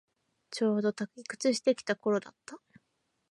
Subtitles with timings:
[0.49, 2.57] ちょうど退屈してきた頃だった